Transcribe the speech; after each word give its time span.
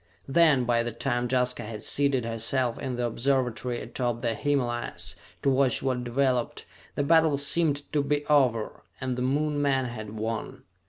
Then, 0.27 0.63
by 0.63 0.81
the 0.81 0.91
time 0.91 1.27
Jaska 1.29 1.61
had 1.61 1.83
seated 1.83 2.25
herself 2.25 2.79
in 2.79 2.95
the 2.95 3.05
observatory 3.05 3.79
atop 3.81 4.21
the 4.21 4.33
Himalayas, 4.33 5.15
to 5.43 5.51
watch 5.51 5.83
what 5.83 6.03
developed, 6.03 6.65
the 6.95 7.03
battle 7.03 7.37
seemed 7.37 7.83
to 7.93 8.01
be 8.01 8.25
over, 8.25 8.81
and 8.99 9.15
the 9.15 9.21
Moon 9.21 9.61
men 9.61 9.85
had 9.85 10.17
won. 10.17 10.63